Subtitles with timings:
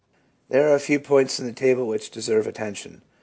[0.49, 3.03] There are a few points in the table which deserve attention.